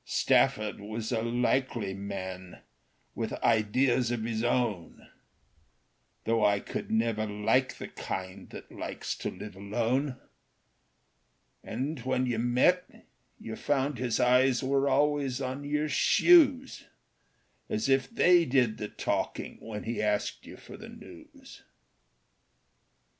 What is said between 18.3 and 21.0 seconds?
did the talking when he asked you for the